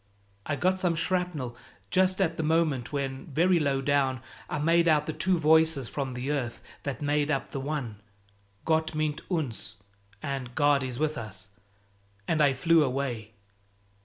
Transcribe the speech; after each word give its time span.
"I 0.47 0.55
got 0.55 0.79
some 0.79 0.95
shrapnel 0.95 1.55
just 1.91 2.19
at 2.19 2.35
the 2.35 2.41
moment 2.41 2.91
when, 2.91 3.27
very 3.27 3.59
low 3.59 3.81
down, 3.81 4.23
I 4.49 4.57
made 4.57 4.87
out 4.87 5.05
the 5.05 5.13
two 5.13 5.37
voices 5.37 5.87
from 5.87 6.15
the 6.15 6.31
earth 6.31 6.59
that 6.81 7.03
made 7.03 7.29
up 7.29 7.51
the 7.51 7.59
one 7.59 8.01
'Gott 8.65 8.95
mit 8.95 9.21
uns!' 9.29 9.75
and 10.23 10.55
'God 10.55 10.81
is 10.81 10.97
with 10.97 11.19
us!' 11.19 11.51
and 12.27 12.41
I 12.41 12.53
flew 12.55 12.83
away." 12.83 13.33